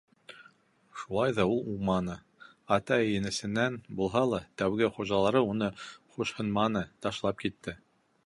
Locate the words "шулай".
1.01-1.33